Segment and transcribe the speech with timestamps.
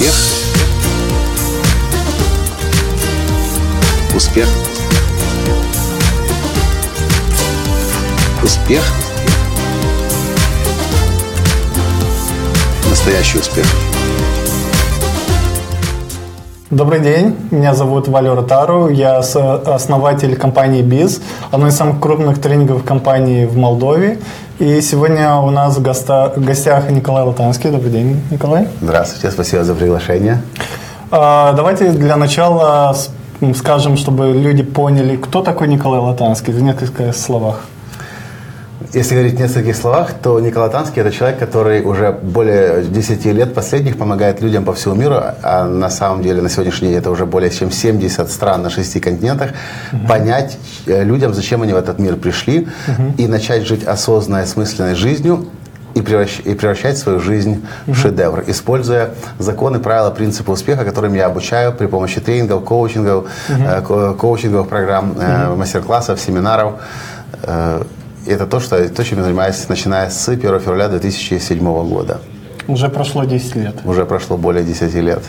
[0.00, 0.14] Успех.
[4.16, 4.48] Успех.
[8.42, 8.82] Успех.
[12.88, 13.66] Настоящий успех.
[16.70, 22.86] Добрый день, меня зовут Валер Ротару, я основатель компании БИЗ, одной из самых крупных тренинговых
[22.86, 24.18] компаний в Молдове.
[24.60, 27.70] И сегодня у нас в гостях Николай Латанский.
[27.70, 28.68] Добрый день, Николай.
[28.82, 30.42] Здравствуйте, спасибо за приглашение.
[31.10, 32.94] А, давайте для начала
[33.56, 37.64] скажем, чтобы люди поняли, кто такой Николай Латанский в нескольких словах.
[38.92, 43.54] Если говорить в нескольких словах, то Николай Танский– это человек, который уже более 10 лет
[43.54, 47.24] последних помогает людям по всему миру, а на самом деле на сегодняшний день это уже
[47.24, 49.52] более чем 70 стран на 6 континентах,
[49.92, 50.08] угу.
[50.08, 53.14] понять э, людям, зачем они в этот мир пришли, угу.
[53.16, 55.46] и начать жить осознанной, смысленной жизнью,
[55.94, 61.26] и, превращ, и превращать свою жизнь в шедевр, используя законы, правила, принципы успеха, которым я
[61.26, 66.74] обучаю при помощи тренингов, коучингов, э, коучинговых программ, э, мастер-классов, семинаров.
[67.42, 67.82] Э,
[68.26, 72.20] это то, что, то, чем я занимаюсь, начиная с 1 февраля 2007 года.
[72.68, 73.74] Уже прошло 10 лет.
[73.84, 75.22] Уже прошло более 10 лет.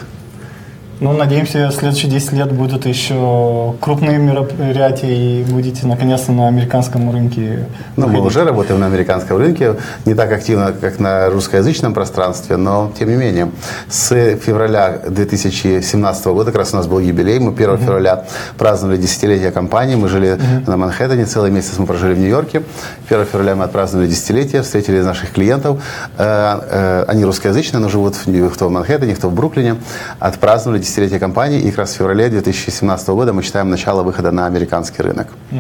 [1.02, 7.66] Ну, надеемся, следующие 10 лет будут еще крупные мероприятия и будете наконец-то на американском рынке.
[7.98, 12.92] Ну, мы уже работаем на американском рынке, не так активно, как на русскоязычном пространстве, но
[13.00, 13.50] тем не менее.
[13.90, 17.84] С февраля 2017 года, как раз у нас был юбилей, мы 1 uh-huh.
[17.84, 18.26] февраля
[18.60, 20.70] праздновали десятилетие компании, мы жили uh-huh.
[20.70, 22.62] на Манхэттене, целый месяц мы прожили в Нью-Йорке.
[23.10, 25.82] 1 февраля мы отпраздновали десятилетие, встретили наших клиентов,
[26.20, 29.78] э, э, они русскоязычные, но живут в, кто в Манхэттене, кто в Бруклине,
[30.20, 34.46] отпраздновали десятилетие компании, и как раз в феврале 2017 года мы считаем начало выхода на
[34.46, 35.28] американский рынок.
[35.52, 35.60] Угу.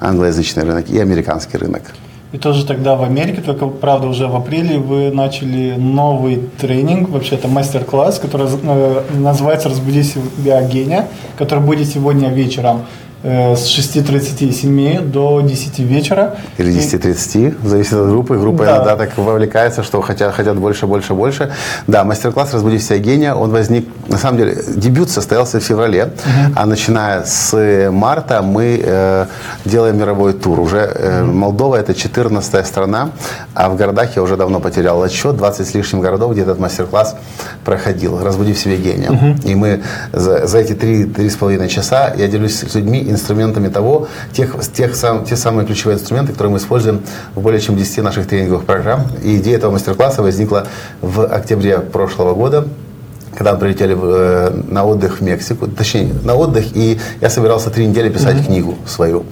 [0.00, 1.82] Англоязычный рынок и американский рынок.
[2.32, 7.36] И тоже тогда в Америке, только, правда, уже в апреле вы начали новый тренинг, вообще
[7.36, 11.06] это мастер-класс, который э, называется «Разбуди себя гения»,
[11.38, 12.86] который будет сегодня вечером.
[13.22, 16.36] Э, с 6.37 до 10 вечера.
[16.58, 18.36] Или 10.30, зависит от группы.
[18.36, 18.76] Группа да.
[18.76, 21.50] иногда так вовлекается, что хотят, хотят больше, больше, больше.
[21.86, 26.52] Да, мастер-класс «Разбуди себя гения», он возник, на самом деле, дебют состоялся в феврале, угу.
[26.54, 29.26] а начиная с марта мы э,
[29.64, 30.60] делаем мировой тур.
[30.60, 31.32] Уже э, угу.
[31.32, 33.10] Молдова– это 14 страна,
[33.54, 37.16] а в городах я уже давно потерял отсчет, 20 с лишним городов, где этот мастер-класс
[37.64, 39.10] проходил «Разбуди в себе гения».
[39.10, 39.48] Угу.
[39.48, 43.68] И мы за, за эти три, три с половиной часа я делюсь с людьми инструментами
[43.68, 47.02] того, тех, тех сам, те самые ключевые инструменты, которые мы используем
[47.34, 49.06] в более чем 10 наших тренинговых программ.
[49.22, 50.66] И идея этого мастер-класса возникла
[51.00, 52.66] в октябре прошлого года
[53.36, 57.70] когда мы прилетели в, э, на отдых в Мексику, точнее, на отдых, и я собирался
[57.70, 58.46] три недели писать mm-hmm.
[58.46, 59.24] книгу свою.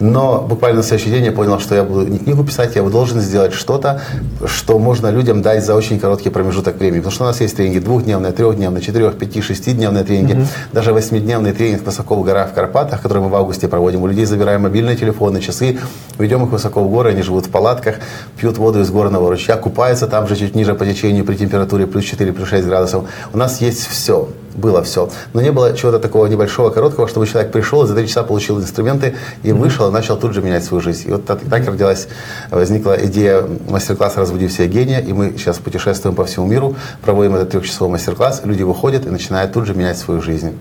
[0.00, 3.20] Но буквально на следующий день я понял, что я буду не книгу писать, я должен
[3.20, 4.00] сделать что-то,
[4.46, 7.00] что можно людям дать за очень короткий промежуток времени.
[7.00, 10.72] Потому что у нас есть тренинги двухдневные, трехдневные, четырех, пяти, шестидневные тренинги, mm-hmm.
[10.72, 14.02] даже восьмидневный тренинг высоко в горах в Карпатах, который мы в августе проводим.
[14.02, 15.78] У людей забираем мобильные телефоны, часы,
[16.18, 17.96] ведем их высоко в горы, они живут в палатках,
[18.36, 22.04] пьют воду из горного ручья, купаются там же чуть ниже по течению при температуре плюс
[22.04, 23.04] 4, плюс 6 градусов.
[23.32, 25.08] У нас есть все, было все.
[25.32, 28.60] Но не было чего-то такого небольшого, короткого, чтобы человек пришел и за три часа получил
[28.60, 31.08] инструменты и вышел, и начал тут же менять свою жизнь.
[31.08, 32.08] И вот так, так родилась,
[32.50, 37.50] возникла идея мастер-класса «Разбуди все гения», и мы сейчас путешествуем по всему миру, проводим этот
[37.50, 40.56] трехчасовой мастер-класс, люди выходят и начинают тут же менять свою жизнь.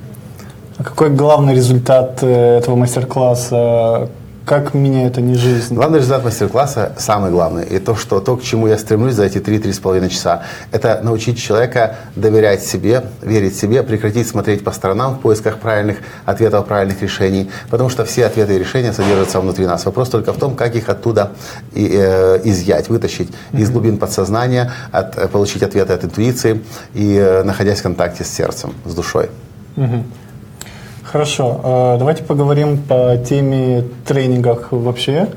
[0.78, 4.10] А какой главный результат э, этого мастер-класса?
[4.46, 5.74] Как меняет они жизнь?
[5.74, 9.38] Главный результат мастер-класса, самый главный, и то, что то, к чему я стремлюсь за эти
[9.38, 15.60] 3-3,5 часа, это научить человека доверять себе, верить себе, прекратить смотреть по сторонам в поисках
[15.60, 19.86] правильных ответов, правильных решений, потому что все ответы и решения содержатся внутри нас.
[19.86, 21.32] Вопрос только в том, как их оттуда
[21.72, 23.62] и, э, изъять, вытащить mm-hmm.
[23.62, 26.62] из глубин подсознания, от, э, получить ответы от интуиции
[26.94, 29.30] и э, находясь в контакте с сердцем, с душой.
[29.78, 30.04] Mm-hmm.
[31.14, 35.28] Хорошо, э, давайте поговорим по теме тренингах вообще.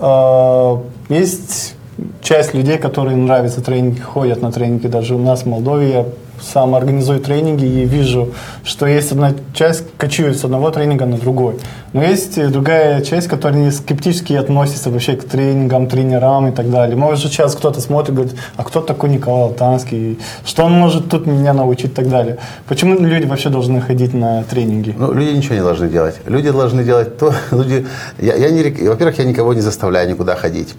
[0.00, 0.78] Э,
[1.10, 1.74] есть
[2.22, 4.86] часть людей, которые нравятся тренинги, ходят на тренинги.
[4.86, 6.06] Даже у нас в Молдове я
[6.40, 8.32] сам организую тренинги и вижу,
[8.64, 11.56] что есть одна часть, кочует с одного тренинга на другой.
[11.92, 16.96] Но есть другая часть, которая скептически относится вообще к тренингам, тренерам и так далее.
[16.96, 21.26] Может, сейчас кто-то смотрит и говорит, а кто такой Николай Алтанский, что он может тут
[21.26, 22.38] меня научить и так далее.
[22.66, 24.94] Почему люди вообще должны ходить на тренинги?
[24.96, 26.16] Ну, люди ничего не должны делать.
[26.26, 27.86] Люди должны делать то, люди,
[28.18, 30.74] я, я не, во-первых, я никого не заставляю никуда ходить.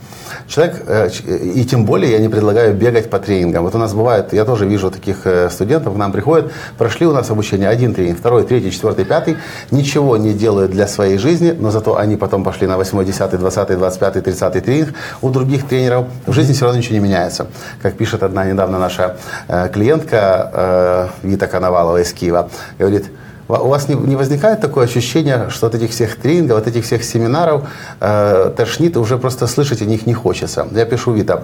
[0.48, 1.10] Человек, э,
[1.56, 3.64] и тем более я не предлагаю бегать по тренингам.
[3.64, 7.12] Вот у нас бывает, я тоже вижу таких э, студентов к нам приходят, прошли у
[7.12, 9.38] нас обучение один тренинг, второй, третий, четвертый, пятый,
[9.72, 13.78] ничего не делают для своей жизни, но зато они потом пошли на 8, 10, 20,
[13.78, 16.08] 25, 30 тренинг у других тренеров.
[16.26, 17.48] В жизни все равно ничего не меняется.
[17.82, 19.18] Как пишет одна недавно наша
[19.48, 23.06] э, клиентка э, Вита Коновалова из Киева, говорит,
[23.50, 27.04] у вас не, не возникает такое ощущение, что от этих всех тренингов, от этих всех
[27.04, 27.64] семинаров
[28.00, 30.68] э, тошнит, уже просто слышать о них не хочется.
[30.72, 31.44] Я пишу Вита.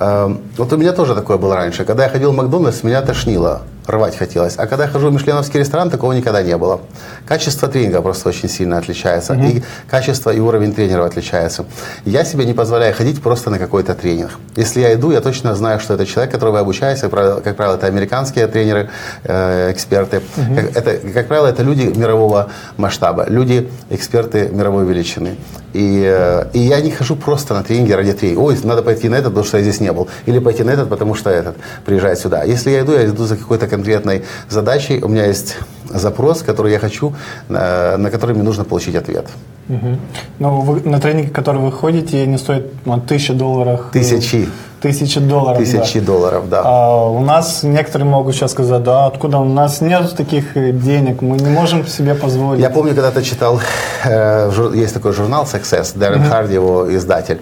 [0.00, 1.84] Э, вот у меня тоже такое было раньше.
[1.84, 4.54] Когда я ходил в Макдональдс, меня тошнило рвать хотелось.
[4.56, 6.80] А когда я хожу в мишленовский ресторан, такого никогда не было.
[7.26, 9.34] Качество тренинга просто очень сильно отличается.
[9.34, 9.50] Mm-hmm.
[9.58, 11.64] И качество и уровень тренера отличается.
[12.04, 14.30] Я себе не позволяю ходить просто на какой-то тренинг.
[14.56, 17.00] Если я иду, я точно знаю, что это человек, которого я обучаюсь.
[17.00, 18.90] Как правило, как правило это американские тренеры,
[19.24, 20.22] э, эксперты.
[20.36, 20.54] Mm-hmm.
[20.54, 23.26] Как, это, как правило, это люди мирового масштаба.
[23.28, 25.36] Люди, эксперты мировой величины.
[25.72, 28.40] И, э, и я не хожу просто на тренинги ради тренинга.
[28.40, 30.08] Ой, надо пойти на этот, потому что я здесь не был.
[30.26, 32.44] Или пойти на этот, потому что этот приезжает сюда.
[32.44, 35.02] Если я иду, я иду за какой-то конкретной задачей.
[35.02, 35.56] У меня есть
[35.94, 37.12] запрос, который я хочу,
[37.48, 39.26] на, на который мне нужно получить ответ.
[39.68, 39.96] Угу.
[40.38, 43.80] Ну, вы, на тренинги, которые вы ходите, не стоят ну, тысячи долларов.
[43.92, 44.48] Тысячи.
[44.80, 45.58] Тысячи долларов.
[45.58, 46.06] Тысячи да.
[46.06, 46.62] долларов, да.
[46.64, 51.22] А у нас некоторые могут сейчас сказать, да, откуда у нас нет таких э, денег,
[51.22, 52.60] мы не можем себе позволить.
[52.60, 53.60] Я помню, когда-то читал,
[54.04, 56.28] э, есть такой журнал Success, Дэрен mm-hmm.
[56.28, 57.38] Харди, его издатель.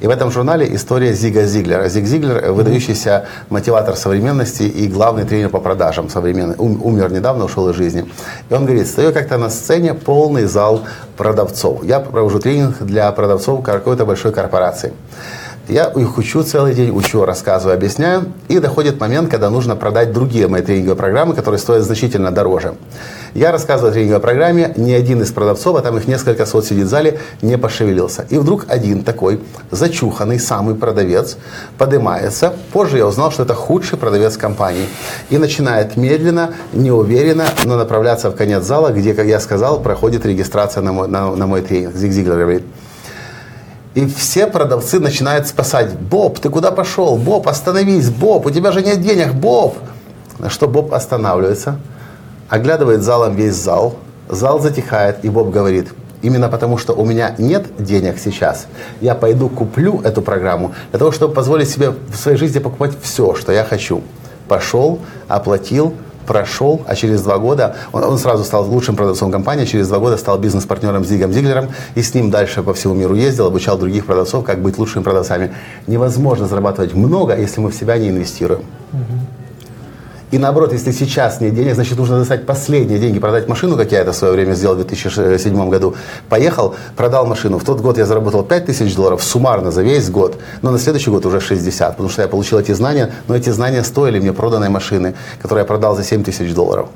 [0.00, 1.88] И в этом журнале история Зига Зиглера.
[1.88, 6.56] Зиг Зиглер– выдающийся мотиватор современности и главный тренер по продажам современный.
[6.58, 8.04] умер недавно, ушел из жизни.
[8.50, 10.82] И он говорит, стою как-то на сцене, полный зал
[11.16, 11.84] продавцов.
[11.84, 14.92] Я провожу тренинг для продавцов какой-то большой корпорации.
[15.68, 18.26] Я их учу целый день, учу, рассказываю, объясняю.
[18.48, 22.74] И доходит момент, когда нужно продать другие мои тренинговые программы, которые стоят значительно дороже.
[23.34, 26.86] Я рассказываю о тренинговой программе, ни один из продавцов, а там их несколько сот сидит
[26.86, 28.24] в зале, не пошевелился.
[28.30, 29.40] И вдруг один такой
[29.72, 31.36] зачуханный самый продавец
[31.76, 32.54] поднимается.
[32.72, 34.86] Позже я узнал, что это худший продавец компании.
[35.30, 40.84] И начинает медленно, неуверенно, но направляться в конец зала, где, как я сказал, проходит регистрация
[40.84, 41.96] на мой, на, на мой тренинг.
[41.96, 42.62] Зиг Зиглер говорит,
[43.94, 45.92] и все продавцы начинают спасать.
[45.98, 47.16] Боб, ты куда пошел?
[47.16, 48.10] Боб, остановись.
[48.10, 49.34] Боб, у тебя же нет денег.
[49.34, 49.76] Боб.
[50.38, 51.78] На что Боб останавливается,
[52.54, 53.96] оглядывает залом весь зал.
[54.28, 55.88] Зал затихает, и Боб говорит,
[56.22, 58.66] именно потому что у меня нет денег сейчас,
[59.00, 63.34] я пойду куплю эту программу для того, чтобы позволить себе в своей жизни покупать все,
[63.34, 64.02] что я хочу.
[64.48, 65.94] Пошел, оплатил,
[66.26, 70.16] прошел, а через два года он, он сразу стал лучшим продавцом компании, через два года
[70.16, 74.44] стал бизнес-партнером Зигом Зиглером и с ним дальше по всему миру ездил, обучал других продавцов,
[74.44, 75.52] как быть лучшими продавцами.
[75.88, 78.62] Невозможно зарабатывать много, если мы в себя не инвестируем.
[80.34, 84.00] И наоборот, если сейчас нет денег, значит нужно достать последние деньги, продать машину, как я
[84.00, 85.94] это в свое время сделал в 2007 году.
[86.28, 87.60] Поехал, продал машину.
[87.60, 91.10] В тот год я заработал 5 тысяч долларов суммарно за весь год, но на следующий
[91.10, 94.70] год уже 60, потому что я получил эти знания, но эти знания стоили мне проданной
[94.70, 96.88] машины, которую я продал за 7 тысяч долларов.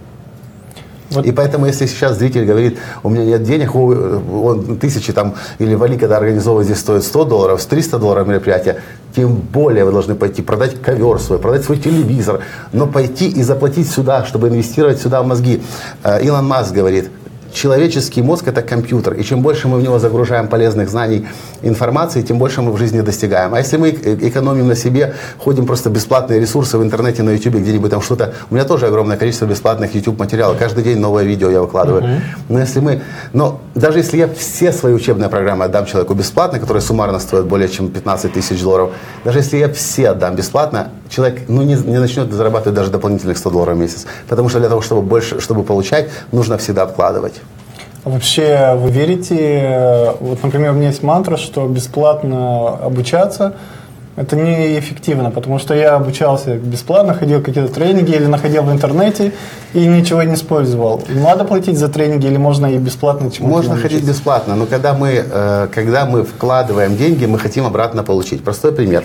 [1.11, 1.25] Вот.
[1.25, 5.97] И поэтому, если сейчас зритель говорит, у меня нет денег, он тысячи там, или Вали,
[5.97, 8.83] когда организовывает здесь стоит 100 долларов, с 300 долларов мероприятие,
[9.17, 12.41] тем более вы должны пойти продать ковер свой, продать свой телевизор,
[12.73, 15.63] но пойти и заплатить сюда, чтобы инвестировать сюда в мозги.
[16.05, 17.11] Э, Илон Маск говорит,
[17.53, 21.27] человеческий мозг– это компьютер, и чем больше мы в него загружаем полезных знаний,
[21.63, 23.55] информации, тем больше мы в жизни достигаем.
[23.55, 27.91] А если мы экономим на себе, ходим просто бесплатные ресурсы в интернете, на YouTube, где-нибудь
[27.91, 31.61] там что-то, у меня тоже огромное количество бесплатных YouTube материалов, каждый день новое видео я
[31.61, 32.03] выкладываю.
[32.03, 32.21] Uh-huh.
[32.49, 33.03] Но если мы,
[33.33, 37.69] но даже если я все свои учебные программы отдам человеку бесплатно, которые суммарно стоят более
[37.69, 38.91] чем 15 тысяч долларов,
[39.25, 43.51] даже если я все отдам бесплатно, человек ну, не, не начнет зарабатывать даже дополнительных 100
[43.51, 44.07] долларов в месяц.
[44.29, 47.35] Потому что для того, чтобы больше, чтобы получать, нужно всегда вкладывать.
[48.05, 53.55] А вообще, вы верите, вот, например, у меня есть мантра, что бесплатно обучаться–
[54.19, 59.33] это неэффективно, потому что я обучался бесплатно, ходил какие-то тренинги или находил в интернете
[59.75, 61.03] и ничего не использовал.
[61.09, 65.25] Надо платить за тренинги или можно и бесплатно чему-то Можно ходить бесплатно, но когда мы,
[65.25, 68.43] э, когда мы вкладываем деньги, мы хотим обратно получить.
[68.43, 69.05] Простой пример.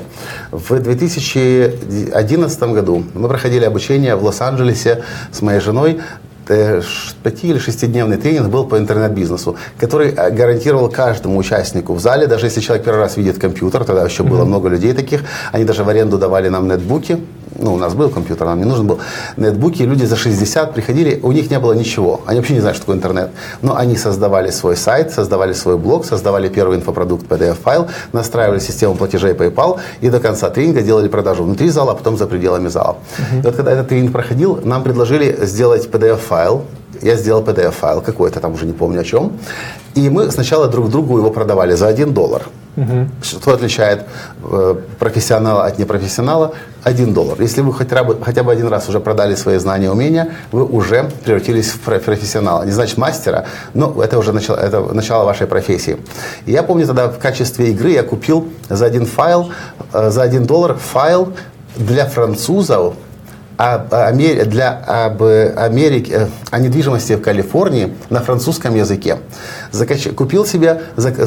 [0.52, 6.00] В 2011 году мы проходили обучение в Лос-Анджелесе с моей женой
[6.48, 12.48] пяти- или шестидневный тренинг был по интернет-бизнесу, который э, гарантировал каждому участнику в зале, даже
[12.48, 15.22] если человек первый раз видит компьютер, тогда еще было много людей таких,
[15.52, 17.18] они даже в аренду давали нам нетбуки,
[17.60, 19.00] ну, у нас был компьютер, нам не нужен был
[19.38, 22.86] нетбуки, люди за 60 приходили, у них не было ничего, они вообще не знают, что
[22.86, 23.32] такое интернет,
[23.62, 29.34] но они создавали свой сайт, создавали свой блог, создавали первый инфопродукт PDF-файл, настраивали систему платежей
[29.34, 32.98] PayPal и до конца тренинга делали продажу внутри зала, а потом за пределами зала.
[33.18, 33.40] Uh-huh.
[33.40, 36.64] И вот когда этот тренинг проходил, нам предложили сделать PDF-файл,
[37.02, 39.34] я сделал PDF-файл какой-то, там уже не помню о чем.
[39.96, 42.44] И мы сначала друг другу его продавали за 1 доллар.
[42.76, 43.08] Угу.
[43.22, 44.06] Что отличает
[44.44, 46.54] э, профессионала от непрофессионала?
[46.84, 47.40] Один доллар.
[47.40, 50.66] Если вы хотя бы, хотя бы один раз уже продали свои знания и умения, вы
[50.66, 52.64] уже превратились в профессионала.
[52.64, 55.98] Не значит мастера, но это уже начало, это начало вашей профессии.
[56.48, 59.52] И я помню тогда в качестве игры я купил за один файл,
[59.94, 61.34] э, за один доллар файл
[61.76, 62.96] для французов
[63.58, 69.18] для об Америке, э, о недвижимости в Калифорнии на французском языке.
[69.72, 70.08] Закач...
[70.16, 70.82] Купил себе,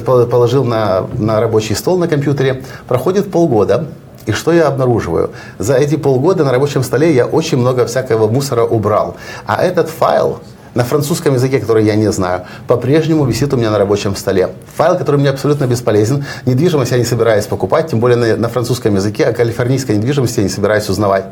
[0.05, 2.63] положил на, на рабочий стол на компьютере.
[2.89, 3.87] Проходит полгода,
[4.27, 5.31] и что я обнаруживаю?
[5.59, 9.17] За эти полгода на рабочем столе я очень много всякого мусора убрал.
[9.47, 10.41] А этот файл
[10.77, 14.51] на французском языке, который я не знаю, по-прежнему висит у меня на рабочем столе.
[14.77, 16.25] Файл, который мне абсолютно бесполезен.
[16.45, 20.45] Недвижимость я не собираюсь покупать, тем более на, на французском языке, а калифорнийской недвижимости я
[20.45, 21.25] не собираюсь узнавать.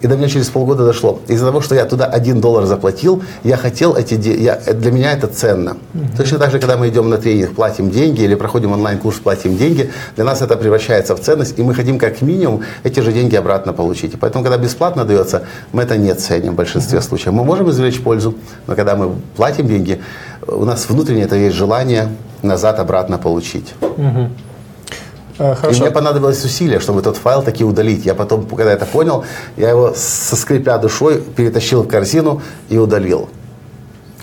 [0.00, 1.20] И до меня через полгода дошло.
[1.28, 5.26] Из-за того, что я туда один доллар заплатил, я хотел эти деньги, для меня это
[5.26, 5.76] ценно.
[5.92, 6.16] Mm-hmm.
[6.16, 9.92] Точно так же, когда мы идем на тренинг, платим деньги или проходим онлайн-курс, платим деньги,
[10.16, 13.74] для нас это превращается в ценность, и мы хотим как минимум эти же деньги обратно
[13.74, 14.14] получить.
[14.14, 15.42] И поэтому, когда бесплатно дается,
[15.72, 17.02] мы это не ценим в большинстве mm-hmm.
[17.02, 17.32] случаев.
[17.34, 18.34] Мы можем извлечь пользу,
[18.66, 20.00] но когда мы платим деньги,
[20.46, 22.10] у нас внутренне это есть желание
[22.42, 23.74] назад обратно получить.
[23.80, 24.30] Угу.
[25.36, 25.70] Хорошо.
[25.70, 28.06] И мне понадобилось усилие, чтобы этот файл таки удалить.
[28.06, 29.24] Я потом, когда это понял,
[29.56, 33.28] я его со скрипя душой перетащил в корзину и удалил.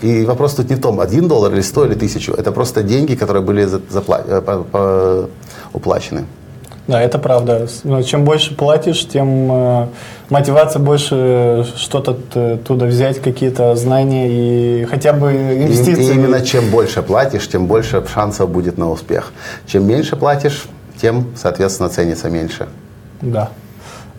[0.00, 2.32] И вопрос тут не в том, один доллар или сто или тысячу.
[2.32, 4.24] Это просто деньги, которые были запла-
[4.72, 5.26] э,
[5.74, 6.24] уплачены.
[6.86, 7.66] Да, это правда.
[7.82, 9.86] Но чем больше платишь, тем э,
[10.30, 16.04] мотивация больше что-то оттуда взять, какие-то знания и хотя бы инвестиции.
[16.04, 19.32] И, и именно чем больше платишь, тем больше шансов будет на успех.
[19.66, 20.66] Чем меньше платишь,
[21.00, 22.68] тем, соответственно, ценится меньше.
[23.20, 23.50] Да.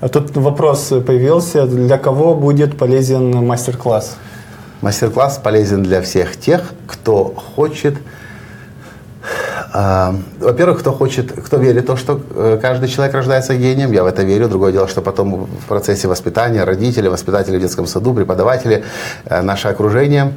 [0.02, 4.18] А тут вопрос появился, для кого будет полезен мастер-класс?
[4.82, 7.96] Мастер-класс полезен для всех тех, кто хочет
[9.74, 14.08] во-первых, кто хочет, кто верит в то, что э, каждый человек рождается гением, я в
[14.08, 14.48] это верю.
[14.48, 18.84] Другое дело, что потом в процессе воспитания родители, воспитатели в детском саду, преподаватели,
[19.26, 20.34] э, наше окружение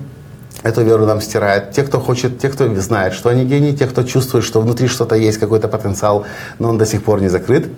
[0.63, 1.73] эту веру нам стирает.
[1.73, 5.15] Те, кто хочет, те, кто знает, что они гении, те, кто чувствует, что внутри что-то
[5.15, 6.25] есть, какой-то потенциал,
[6.59, 7.69] но он до сих пор не закрыт.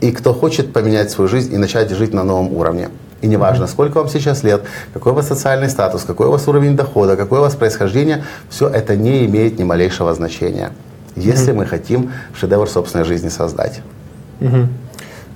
[0.00, 2.88] И кто хочет поменять свою жизнь и начать жить на новом уровне.
[3.20, 4.62] И неважно, сколько вам сейчас лет,
[4.94, 8.68] какой у вас социальный статус, какой у вас уровень дохода, какое у вас происхождение, все
[8.68, 10.70] это не имеет ни малейшего значения,
[11.16, 11.56] если mm-hmm.
[11.56, 13.80] мы хотим шедевр собственной жизни создать.
[14.38, 14.68] Mm-hmm.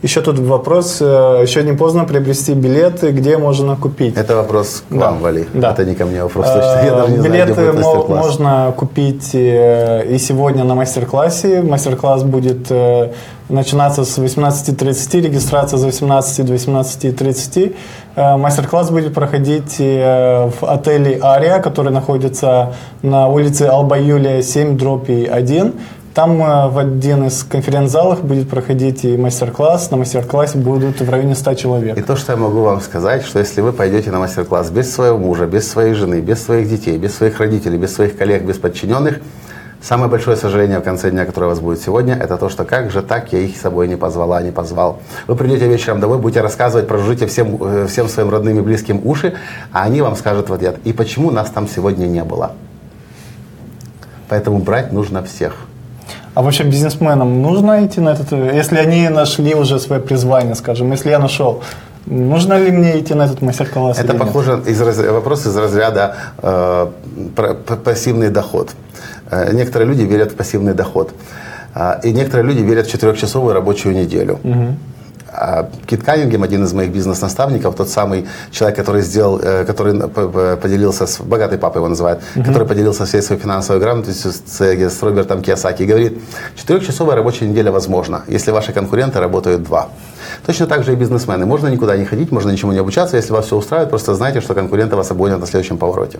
[0.02, 4.16] Еще тут вопрос, э, еще не поздно приобрести билеты, где можно купить?
[4.16, 5.06] Это вопрос к да.
[5.06, 5.46] вам, Вали.
[5.54, 5.70] Да.
[5.70, 6.46] Это не ко мне вопрос.
[6.46, 6.82] Точно.
[6.84, 11.62] Я даже не билеты знаю, где будет можно купить э, и сегодня на мастер-классе.
[11.62, 13.12] Мастер-класс будет э,
[13.48, 17.74] начинаться с 18.30, регистрация за 18 до 18.30.
[18.16, 25.72] Мастер-класс будет проходить в отеле «Ария», который находится на улице Алба Юлия 7, дропи 1.
[26.14, 29.90] Там э, в один из конференц-залов будет проходить и мастер-класс.
[29.90, 31.98] На мастер-классе будут в районе 100 человек.
[31.98, 35.16] И то, что я могу вам сказать, что если вы пойдете на мастер-класс без своего
[35.16, 39.20] мужа, без своей жены, без своих детей, без своих родителей, без своих коллег, без подчиненных,
[39.80, 42.92] Самое большое сожаление в конце дня, которое у вас будет сегодня, это то, что как
[42.92, 45.00] же так я их с собой не позвала, не позвал.
[45.26, 49.34] Вы придете вечером домой, будете рассказывать про всем, э, всем своим родным и близким уши,
[49.72, 52.52] а они вам скажут в ответ, и почему нас там сегодня не было.
[54.28, 55.66] Поэтому брать нужно всех.
[56.34, 61.10] А вообще бизнесменам нужно идти на этот, если они нашли уже свое призвание, скажем, если
[61.10, 61.62] я нашел,
[62.06, 63.98] Нужно ли мне идти на этот мастер-класс?
[63.98, 66.86] Это похоже из вопрос из разряда э,
[67.84, 68.70] пассивный доход.
[69.30, 71.12] Э, некоторые люди верят в пассивный доход.
[71.74, 74.40] Э, и некоторые люди верят в четырехчасовую рабочую неделю.
[74.42, 74.76] Угу.
[75.32, 79.98] А Кит Каннингем, один из моих бизнес-наставников, тот самый человек, который сделал, э, который
[80.56, 82.44] поделился с богатый папой его называют, uh-huh.
[82.44, 86.18] который поделился всей своей финансовой грамотностью с, с Робертом Киосаки, говорит,
[86.56, 89.88] четырехчасовая рабочая неделя возможна, если ваши конкуренты работают два.
[90.46, 91.46] Точно так же и бизнесмены.
[91.46, 93.16] Можно никуда не ходить, можно ничему не обучаться.
[93.16, 96.18] Если вас все устраивает, просто знайте, что конкуренты вас обгонят на следующем повороте.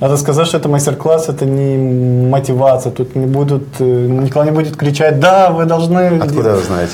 [0.00, 2.92] Надо сказать, что это мастер-класс, это не мотивация.
[2.92, 6.18] Тут не будут, э, никто не будет кричать, да, вы должны...
[6.18, 6.92] Откуда вы знаете?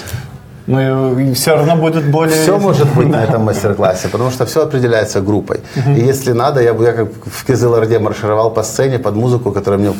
[0.67, 2.41] Ну и все равно будет более...
[2.41, 5.61] Все может быть на этом мастер-классе, потому что все определяется группой.
[5.97, 9.81] И если надо, я бы я как в Кизылорде маршировал по сцене под музыку, которую
[9.81, 9.93] мне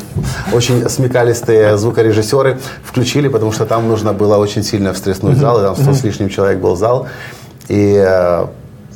[0.53, 5.75] очень смекалистые звукорежиссеры включили, потому что там нужно было очень сильно встряхнуть зал, и там
[5.75, 7.07] 100 с лишним человек был зал.
[7.69, 8.45] И э,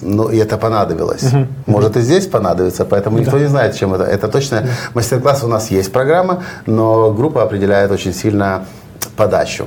[0.01, 1.23] ну, и это понадобилось.
[1.23, 1.47] Uh-huh.
[1.65, 4.03] Может, и здесь понадобится, поэтому никто не знает, чем это.
[4.03, 8.65] Это точно мастер-класс у нас есть программа, но группа определяет очень сильно
[9.15, 9.65] подачу.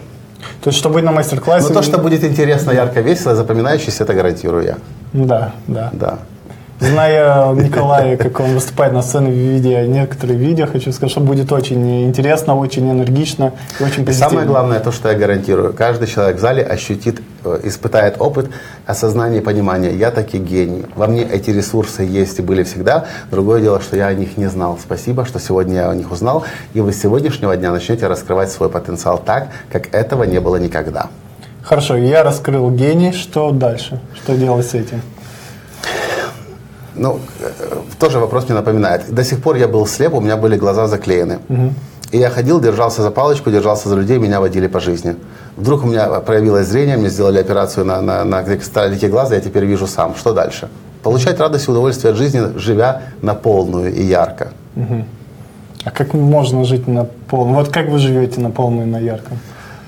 [0.63, 1.69] То есть, что будет на мастер-классе...
[1.69, 4.77] Ну, то, что будет интересно, ярко, весело, запоминающееся, это гарантирую я.
[5.13, 5.91] Да, да.
[5.93, 6.19] Да.
[6.81, 12.07] Зная Николая, как он выступает на сцене, видя некоторые видео, хочу сказать, что будет очень
[12.07, 14.27] интересно, очень энергично и очень позитивно.
[14.27, 18.49] И самое главное, то, что я гарантирую, каждый человек в зале ощутит, э, испытает опыт
[18.87, 19.93] осознания и понимания.
[19.93, 20.87] Я таки гений.
[20.95, 23.05] Во мне эти ресурсы есть и были всегда.
[23.31, 24.79] Другое дело, что я о них не знал.
[24.83, 26.45] Спасибо, что сегодня я о них узнал.
[26.73, 31.11] И вы с сегодняшнего дня начнете раскрывать свой потенциал так, как этого не было никогда.
[31.63, 33.13] Хорошо, я раскрыл гений.
[33.13, 34.01] Что дальше?
[34.17, 35.03] Что делать с этим?
[36.95, 39.15] Ну, э, тоже вопрос мне напоминает.
[39.15, 41.39] До сих пор я был слеп, у меня были глаза заклеены.
[41.49, 41.73] Угу.
[42.13, 45.15] И я ходил, держался за палочку, держался за людей, меня водили по жизни.
[45.57, 49.65] Вдруг у меня проявилось зрение, мне сделали операцию на, на, на кристаллике глаза, я теперь
[49.65, 50.15] вижу сам.
[50.17, 50.69] Что дальше?
[51.03, 54.49] Получать радость и удовольствие от жизни, живя на полную и ярко.
[54.77, 55.05] Угу.
[55.85, 57.57] А как можно жить на полную?
[57.57, 59.31] Вот как вы живете на полную и на ярко?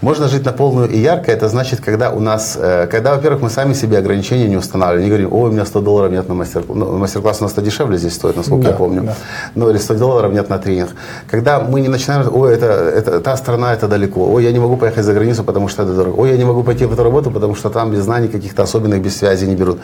[0.03, 3.51] Можно жить на полную и ярко, это значит, когда у нас, э, когда, во-первых, мы
[3.51, 6.77] сами себе ограничения не устанавливаем, не говорим, ой, у меня 100 долларов нет на мастер-класс,
[6.77, 9.15] ну, мастер-класс у нас-то дешевле здесь стоит, насколько да, я помню, да.
[9.55, 10.91] ну или 100 долларов нет на тренинг.
[11.31, 14.77] Когда мы не начинаем, ой, это, это, та страна, это далеко, ой, я не могу
[14.77, 17.31] поехать за границу, потому что это дорого, ой, я не могу пойти в эту работу,
[17.31, 19.79] потому что там без знаний каких-то особенных, без связи не берут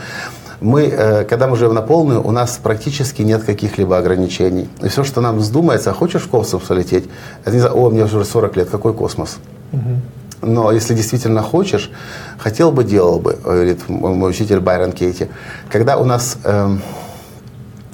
[0.61, 4.69] мы, э, когда мы живем на полную, у нас практически нет каких-либо ограничений.
[4.83, 7.09] И все, что нам вздумается, хочешь в космос полететь,
[7.45, 9.39] это не знаю, о, мне уже 40 лет, какой космос?
[9.73, 10.01] Угу.
[10.43, 11.91] Но если действительно хочешь,
[12.39, 15.29] хотел бы, делал бы, говорит мой учитель Байрон Кейти.
[15.71, 16.77] Когда у нас, э,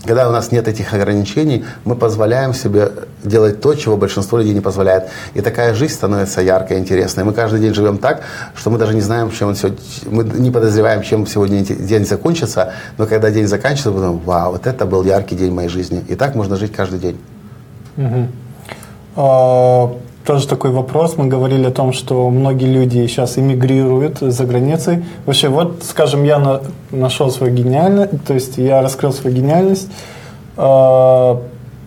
[0.05, 2.91] когда у нас нет этих ограничений, мы позволяем себе
[3.23, 5.11] делать то, чего большинство людей не позволяет.
[5.35, 7.25] И такая жизнь становится яркой, интересной.
[7.25, 8.23] Мы каждый день живем так,
[8.55, 12.73] что мы даже не знаем, чем он сегодня, мы не подозреваем, чем сегодня день закончится,
[12.99, 16.05] но когда день заканчивается, мы думаем, вау, вот это был яркий день моей жизни.
[16.09, 17.19] И так можно жить каждый день.
[17.97, 18.29] Угу
[20.25, 21.17] тоже такой вопрос.
[21.17, 25.05] Мы говорили о том, что многие люди сейчас эмигрируют за границей.
[25.27, 29.89] Вообще, вот, скажем, я на, нашел свою гениальность, то есть я раскрыл свою гениальность,
[30.57, 31.37] э,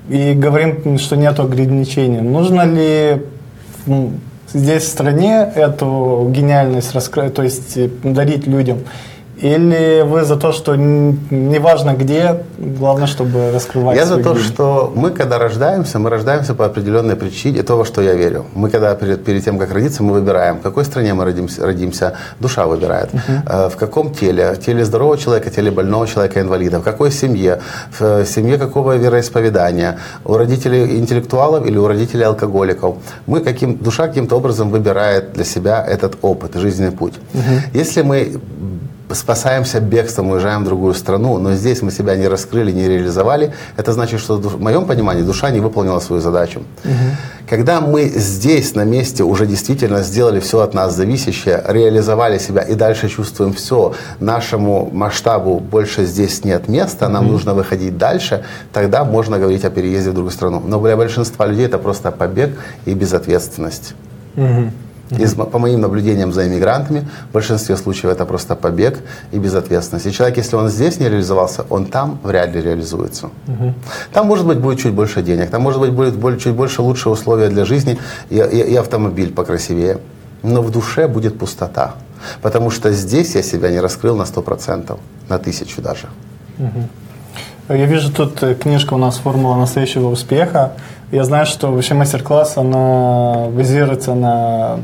[0.10, 2.22] и говорим, что нет ограничений.
[2.22, 3.24] Нужно ли
[4.54, 8.80] здесь в стране эту гениальность раскрыть, то есть дарить людям?
[9.40, 14.54] Или вы за то, что неважно где, главное, чтобы раскрывать Я за то, жизнь?
[14.54, 18.46] что мы, когда рождаемся, мы рождаемся по определенной причине, то, во что я верю.
[18.56, 22.14] Мы, когда перед, перед тем, как родиться, мы выбираем, в какой стране мы родимся, родимся
[22.40, 23.10] душа выбирает.
[23.14, 23.70] Uh-huh.
[23.70, 24.54] В каком теле?
[24.54, 26.80] В теле здорового человека, теле больного человека, инвалида.
[26.80, 27.60] В какой семье?
[28.00, 30.00] В семье какого вероисповедания?
[30.26, 32.96] У родителей интеллектуалов или у родителей алкоголиков?
[33.28, 37.14] Мы каким, душа каким-то образом выбирает для себя этот опыт, жизненный путь.
[37.34, 37.60] Uh-huh.
[37.74, 38.40] Если мы
[39.12, 43.94] спасаемся бегством, уезжаем в другую страну, но здесь мы себя не раскрыли, не реализовали, это
[43.94, 46.64] значит, что в моем понимании душа не выполнила свою задачу.
[46.84, 46.94] Угу.
[47.50, 52.76] Когда мы здесь, на месте, уже действительно сделали все от нас зависящее, реализовали себя и
[52.76, 57.34] дальше чувствуем все, нашему масштабу больше здесь нет места, нам угу.
[57.34, 58.44] нужно выходить дальше,
[58.74, 60.62] тогда можно говорить о переезде в другую страну.
[60.66, 63.94] Но для большинства людей это просто побег и безответственность.
[64.36, 64.72] Угу.
[65.10, 69.00] Из, по моим наблюдениям за иммигрантами, в большинстве случаев это просто побег
[69.32, 70.06] и безответственность.
[70.06, 73.30] И человек, если он здесь не реализовался, он там вряд ли реализуется.
[73.48, 73.74] Угу.
[74.12, 77.50] Там, может быть, будет чуть больше денег, там, может быть, будет чуть больше лучшие условия
[77.50, 77.98] для жизни
[78.30, 80.00] и, и, и автомобиль покрасивее.
[80.44, 81.94] Но в душе будет пустота.
[82.42, 84.98] Потому что здесь я себя не раскрыл на 100%,
[85.30, 86.08] на тысячу даже.
[86.58, 87.76] Угу.
[87.76, 90.72] Я вижу тут э, книжка у нас «Формула настоящего успеха».
[91.12, 94.80] Я знаю, что вообще мастер-класс, она базируется на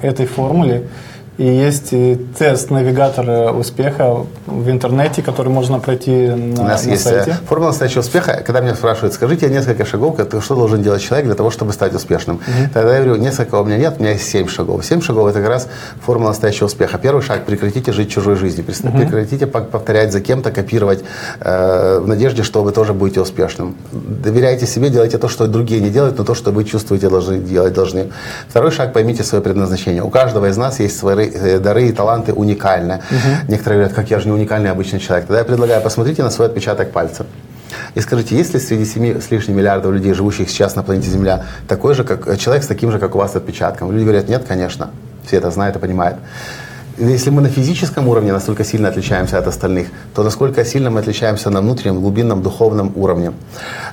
[0.00, 0.88] этой формуле.
[1.38, 1.94] И есть
[2.38, 7.36] тест навигатора успеха в интернете, который можно пройти на, У нас на есть э, сайте.
[7.48, 8.42] формула настоящего успеха.
[8.44, 12.36] Когда меня спрашивают, скажите несколько шагов, что должен делать человек для того, чтобы стать успешным.
[12.36, 12.70] Угу.
[12.74, 14.84] Тогда я говорю, несколько у меня нет, у меня есть семь шагов.
[14.84, 15.68] Семь шагов– это как раз
[16.04, 16.98] формула настоящего успеха.
[16.98, 18.66] Первый шаг– прекратите жить чужой жизнью.
[18.66, 19.64] Прекратите угу.
[19.64, 21.02] повторять за кем-то, копировать
[21.40, 23.76] э, в надежде, что вы тоже будете успешным.
[23.92, 27.72] Доверяйте себе, делайте то, что другие не делают, но то, что вы чувствуете, должны делать
[27.72, 28.10] должны.
[28.48, 30.02] Второй шаг– поймите свое предназначение.
[30.02, 32.94] У каждого из нас есть свои Э, дары и таланты уникальны.
[33.10, 33.48] Угу.
[33.48, 35.26] Некоторые говорят, как я же не уникальный обычный человек.
[35.26, 37.26] Тогда я предлагаю, посмотрите на свой отпечаток пальца.
[37.94, 41.44] И скажите, есть ли среди 7 с лишним миллиардов людей, живущих сейчас на планете Земля,
[41.68, 43.92] такой же, как, человек с таким же, как у вас, отпечатком?
[43.92, 44.90] Люди говорят, нет, конечно.
[45.26, 46.18] Все это знают и понимают.
[46.98, 51.48] Если мы на физическом уровне настолько сильно отличаемся от остальных, то насколько сильно мы отличаемся
[51.48, 53.32] на внутреннем, глубинном, духовном уровне.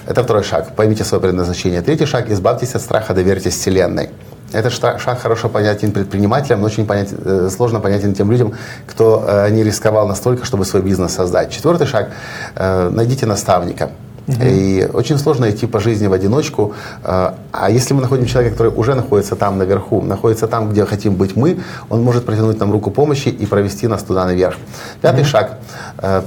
[0.05, 0.75] Это второй шаг.
[0.75, 1.81] Поймите свое предназначение.
[1.81, 4.09] Третий шаг– избавьтесь от страха, доверьтесь Вселенной.
[4.53, 8.53] Этот шаг хорошо понятен предпринимателям, но очень понять, э, сложно понятен тем людям,
[8.85, 11.51] кто э, не рисковал настолько, чтобы свой бизнес создать.
[11.51, 12.11] Четвертый шаг
[12.55, 13.89] э,– найдите наставника.
[14.27, 14.37] Угу.
[14.41, 16.73] И очень сложно идти по жизни в одиночку.
[17.03, 17.35] А,
[17.69, 21.59] если мы находим человека, который уже находится там наверху, находится там, где хотим быть мы,
[21.89, 24.57] он может протянуть нам руку помощи и провести нас туда наверх.
[25.01, 25.27] Пятый угу.
[25.27, 25.59] шаг.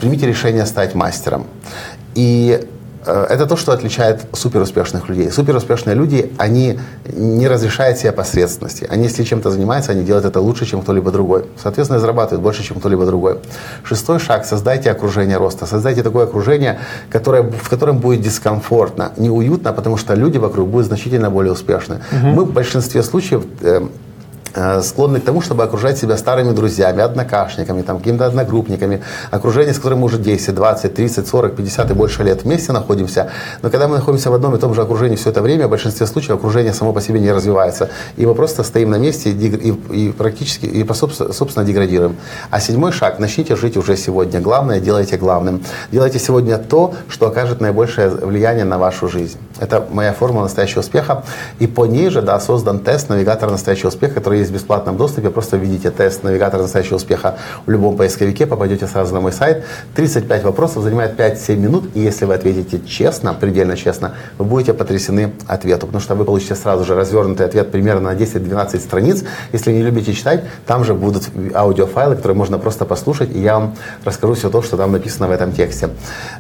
[0.01, 1.47] Примите решение стать мастером.
[2.15, 2.67] И
[3.07, 5.31] это то, что отличает суперуспешных людей.
[5.31, 6.79] Суперуспешные люди, они
[7.13, 8.87] не разрешают себе посредственности.
[8.91, 11.45] Они, если чем-то занимаются, они делают это лучше, чем кто-либо другой.
[11.63, 13.39] Соответственно, зарабатывают больше, чем кто-либо другой.
[13.85, 15.67] Шестой шаг– создайте окружение роста.
[15.67, 16.79] Создайте такое окружение,
[17.11, 22.01] которое, в котором будет дискомфортно, неуютно, потому что люди вокруг будут значительно более успешны.
[22.13, 22.27] Угу.
[22.27, 23.89] Мы в большинстве случаев э, Э,
[24.83, 30.01] склонны к тому, чтобы окружать себя старыми друзьями, однокашниками, там, какими-то одногруппниками, окружение, с которым
[30.01, 33.31] мы уже 10, 20, 30, 40, 50 и больше лет вместе находимся.
[33.63, 36.07] Но когда мы находимся в одном и том же окружении все это время, в большинстве
[36.07, 37.91] случаев окружение само по себе не развивается.
[38.17, 42.17] И мы просто стоим на месте и, и, и практически, и собственно, деградируем.
[42.51, 44.41] А седьмой шаг– начните жить уже сегодня.
[44.41, 45.63] Главное– делайте главным.
[45.93, 49.39] Делайте сегодня то, что окажет наибольшее влияние на вашу жизнь.
[49.61, 51.23] Это моя формула настоящего успеха.
[51.59, 55.31] И по ней же да, создан тест навигатора настоящего успеха, который есть в бесплатном доступе.
[55.31, 59.65] Просто введите тест навигатора настоящего успеха в любом поисковике, попадете сразу на мой сайт.
[59.95, 61.91] 35 вопросов, занимает 5-7 минут.
[61.95, 65.87] И если вы ответите честно, предельно честно, вы будете потрясены ответу.
[65.87, 69.25] Потому что вы получите сразу же развернутый ответ примерно на 10-12 страниц.
[69.53, 73.77] Если не любите читать, там же будут аудиофайлы, которые можно просто послушать, и я вам
[74.05, 75.91] расскажу все то, что там написано в этом тексте.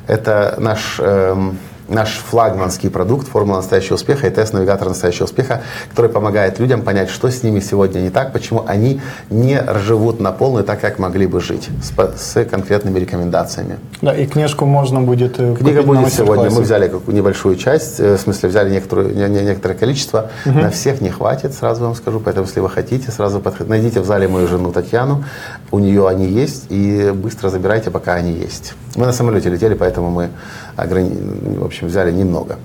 [0.06, 0.98] Это наш...
[0.98, 1.58] Эм,
[1.90, 7.30] наш флагманский продукт «Формула настоящего успеха» и тест-навигатор настоящего успеха, который помогает людям понять, что
[7.30, 11.40] с ними сегодня не так, почему они не живут на полную так, как могли бы
[11.40, 13.78] жить, с, с конкретными рекомендациями.
[14.02, 16.50] Да, и книжку можно будет э, Книга будет сегодня.
[16.50, 20.30] Мы взяли небольшую часть, э, в смысле взяли некоторую, не, не, некоторое количество.
[20.46, 20.58] Угу.
[20.58, 22.20] На всех не хватит, сразу вам скажу.
[22.20, 23.70] Поэтому, если вы хотите, сразу подходите.
[23.70, 25.24] Найдите в зале мою жену Татьяну.
[25.70, 26.66] У нее они есть.
[26.70, 28.74] И быстро забирайте, пока они есть.
[28.96, 30.30] Мы на самолете летели, поэтому мы
[30.76, 31.10] ограни...
[31.58, 32.56] в общем, взяли немного.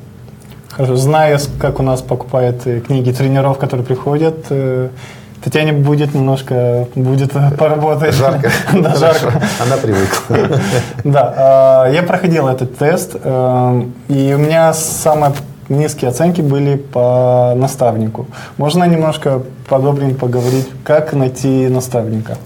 [0.69, 0.95] Хорошо.
[0.95, 4.89] Зная, как у нас покупают э, книги тренеров, которые приходят, э,
[5.43, 8.15] Татьяне будет немножко, будет поработать.
[8.15, 8.51] Жарко.
[8.73, 9.41] Да, жарко.
[9.59, 10.59] Она привыкла.
[11.03, 15.33] Да, а, я проходил этот тест, э, и у меня самые
[15.69, 18.27] низкие оценки были по наставнику.
[18.57, 22.37] Можно немножко подробнее поговорить, как найти наставника?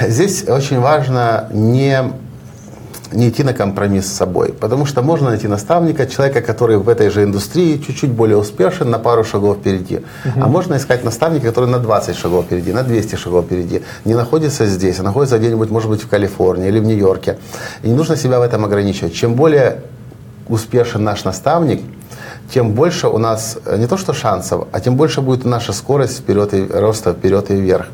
[0.00, 2.12] Здесь очень важно не
[3.12, 4.52] не идти на компромисс с собой.
[4.52, 8.98] Потому что можно найти наставника, человека, который в этой же индустрии чуть-чуть более успешен, на
[8.98, 9.96] пару шагов впереди.
[9.96, 10.42] Uh-huh.
[10.42, 13.82] А можно искать наставника, который на 20 шагов впереди, на 200 шагов впереди.
[14.04, 17.38] Не находится здесь, а находится где-нибудь, может быть, в Калифорнии или в Нью-Йорке.
[17.82, 19.14] И не нужно себя в этом ограничивать.
[19.14, 19.82] Чем более
[20.48, 21.80] успешен наш наставник,
[22.52, 26.18] тем больше у нас э, не то что шансов, а тем больше будет наша скорость
[26.18, 27.86] вперед и роста вперед и вверх.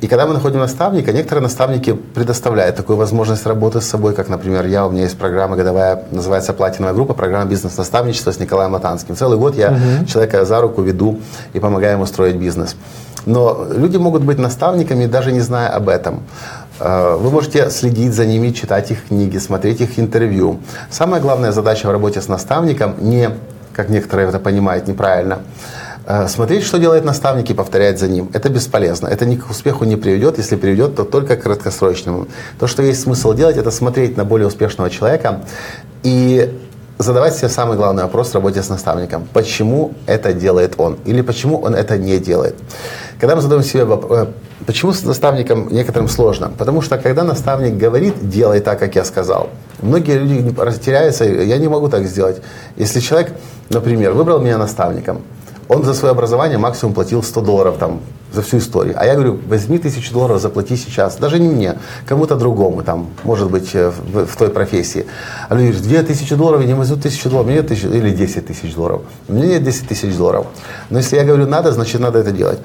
[0.00, 4.66] И когда мы находим наставника, некоторые наставники предоставляют такую возможность работы с собой, как, например,
[4.66, 9.16] я, у меня есть программа годовая, называется «Платиновая группа», программа бизнес-наставничества с Николаем Латанским.
[9.16, 10.06] Целый год я угу.
[10.06, 11.20] человека за руку веду
[11.54, 12.76] и помогаю ему строить бизнес.
[13.24, 16.22] Но люди могут быть наставниками, даже не зная об этом.
[16.78, 20.60] Э, вы можете следить за ними, читать их книги, смотреть их интервью.
[20.90, 23.30] Самая главная задача в работе с наставником не,
[23.72, 25.38] как некоторые это понимают неправильно,
[26.28, 28.30] смотреть, что делает наставник и повторять за ним.
[28.32, 29.08] Это бесполезно.
[29.08, 30.38] Это ни к успеху не приведет.
[30.38, 32.28] Если приведет, то только к краткосрочному.
[32.58, 35.40] То, что есть смысл делать, это смотреть на более успешного человека
[36.02, 36.52] и
[36.98, 39.28] задавать себе самый главный вопрос в работе с наставником.
[39.32, 40.98] Почему это делает он?
[41.04, 42.56] Или почему он это не делает?
[43.20, 44.26] Когда мы задаем себе вопрос, э,
[44.66, 46.50] почему с наставником некоторым сложно?
[46.56, 49.50] Потому что когда наставник говорит, делай так, как я сказал,
[49.82, 52.40] многие люди растеряются, я не могу так сделать.
[52.76, 53.32] Если человек,
[53.68, 55.22] например, выбрал меня наставником,
[55.68, 58.00] он за свое образование максимум платил 100 долларов там
[58.32, 58.94] за всю историю.
[58.98, 61.16] А я говорю, возьми тысячу долларов, заплати сейчас.
[61.16, 65.06] Даже не мне, кому-то другому, там, может быть, э, в, в той профессии.
[65.48, 68.46] А люди говорят, две тысячи долларов, я не возьму тысячу долларов, мне нет или 10
[68.46, 69.02] тысяч долларов.
[69.28, 70.46] У меня нет 10 тысяч долларов.
[70.90, 72.58] Но если я говорю надо, значит надо это делать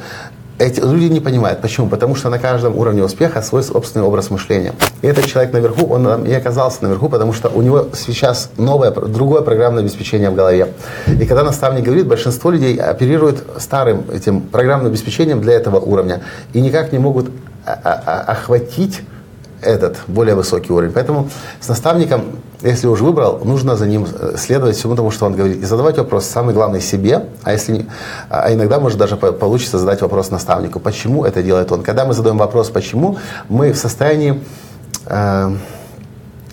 [0.62, 1.62] эти люди не понимают.
[1.62, 1.88] Почему?
[1.88, 4.74] Потому что на каждом уровне успеха свой собственный образ мышления.
[5.02, 9.42] И этот человек наверху, он и оказался наверху, потому что у него сейчас новое, другое
[9.42, 10.74] программное обеспечение в голове.
[11.08, 16.22] И когда наставник говорит, большинство людей оперируют старым этим программным обеспечением для этого уровня
[16.54, 17.32] и никак не могут
[17.66, 19.02] охватить
[19.62, 20.92] этот более высокий уровень.
[20.92, 22.24] Поэтому с наставником,
[22.64, 25.58] если уже выбрал, нужно за ним э, следовать всему тому, что он говорит.
[25.58, 27.88] И задавать вопрос самый главный себе, а, если,
[28.30, 31.82] а иногда может даже получится задать вопрос наставнику, почему это делает он.
[31.82, 33.18] Когда мы задаем вопрос «почему»,
[33.50, 34.44] мы в состоянии,
[35.06, 35.56] э,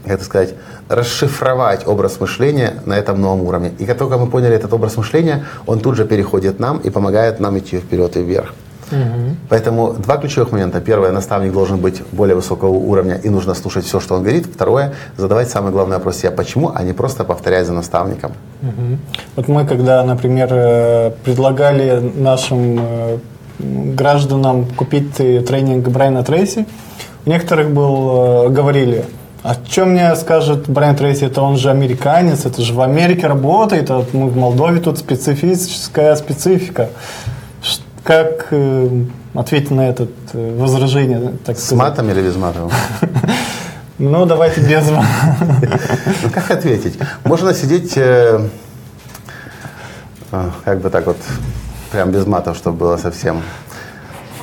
[0.05, 0.55] как это сказать,
[0.88, 3.73] расшифровать образ мышления на этом новом уровне.
[3.79, 7.40] И как только мы поняли этот образ мышления, он тут же переходит нам и помогает
[7.40, 8.55] нам идти вперед и вверх.
[8.90, 9.37] Угу.
[9.48, 10.81] Поэтому два ключевых момента.
[10.81, 14.46] Первое, наставник должен быть более высокого уровня и нужно слушать все, что он говорит.
[14.46, 18.33] Второе, задавать самый главный вопрос себе, почему, а не просто повторять за наставником.
[18.62, 18.98] Угу.
[19.37, 23.18] Вот мы, когда, например, э, предлагали нашим э,
[23.59, 26.66] гражданам купить тренинг Брайана Трейси,
[27.27, 29.05] у некоторых был, э, говорили,
[29.42, 33.90] а что мне скажет Брайан Трейси, это он же американец, это же в Америке работает,
[33.90, 36.88] а мы в Молдове тут специфическая специфика.
[38.09, 41.35] Как э, ответить на это э, возражение?
[41.44, 41.79] Так С сказать?
[41.79, 42.61] матом или без мата?
[43.99, 45.07] Ну, давайте без мата.
[46.23, 46.99] Ну, как ответить?
[47.25, 48.49] Можно сидеть, э,
[50.64, 51.18] как бы так вот,
[51.92, 53.42] прям без матов, чтобы было совсем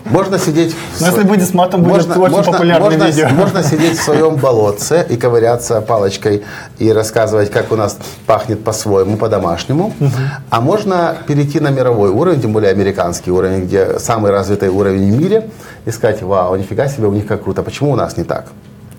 [0.06, 0.76] можно сидеть...
[1.00, 3.30] Но если будет с матом, будет можно, очень можно, популярное можно, видео.
[3.30, 6.44] Можно сидеть в своем болотце и ковыряться палочкой
[6.78, 9.94] и рассказывать, как у нас пахнет по-своему, по-домашнему.
[10.00, 10.12] Угу.
[10.50, 15.20] А можно перейти на мировой уровень, тем более американский уровень, где самый развитый уровень в
[15.20, 15.50] мире,
[15.86, 18.46] и сказать, вау, нифига себе, у них как круто, почему у нас не так?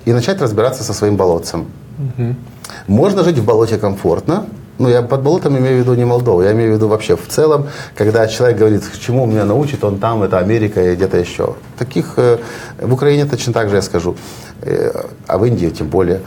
[0.04, 1.66] И начать разбираться со своим болотцем.
[1.98, 2.34] Угу.
[2.88, 4.46] Можно жить в болоте комфортно,
[4.78, 7.26] ну, я под болотом имею в виду не Молдову, я имею в виду вообще в
[7.28, 11.54] целом, когда человек говорит, к чему меня научит, он там, это Америка и где-то еще.
[11.78, 12.38] Таких э,
[12.80, 14.16] в Украине точно так же я скажу,
[14.62, 14.92] э,
[15.26, 16.20] а в Индии тем более.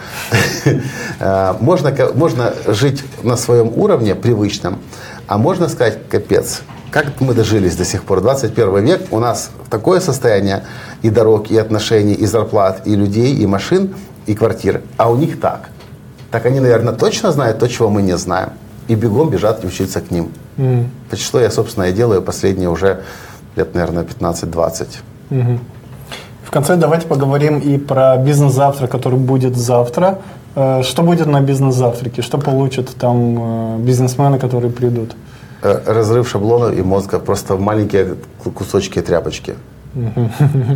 [1.21, 4.79] Э, можно, можно жить на своем уровне привычном,
[5.27, 8.21] а можно сказать, капец, как мы дожились до сих пор?
[8.21, 10.63] 21 век, у нас такое состояние
[11.01, 13.95] и дорог, и отношений, и зарплат, и людей, и машин,
[14.27, 15.69] и квартир, а у них так–
[16.31, 18.49] так они, наверное, точно знают то, чего мы не знаем.
[18.87, 20.31] И бегом бежат учиться к ним.
[20.57, 20.85] Mm.
[21.15, 23.03] Что я, собственно, и делаю последние уже
[23.55, 24.87] лет, наверное, 15-20.
[25.29, 25.59] Mm-hmm.
[26.43, 30.17] В конце давайте поговорим и про бизнес-завтрак, который будет завтра.
[30.55, 32.21] Э, что будет на бизнес-завтраке?
[32.21, 35.15] Что получат там э, бизнесмены, которые придут?
[35.61, 38.15] Э, разрыв шаблона и мозга, просто маленькие
[38.55, 39.53] кусочки тряпочки.